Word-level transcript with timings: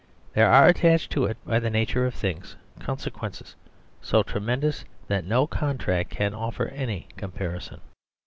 There 0.33 0.49
are 0.51 0.65
attached 0.67 1.11
to 1.11 1.25
it, 1.25 1.37
by 1.45 1.59
the 1.59 1.69
na 1.69 1.85
ture 1.87 2.07
of 2.07 2.15
things, 2.15 2.55
consequences 2.79 3.55
so 4.01 4.23
tremendous 4.23 4.83
that 5.09 5.25
no 5.25 5.45
contract 5.45 6.09
can 6.09 6.33
offer 6.33 6.69
any 6.69 7.07
comparison. 7.17 7.81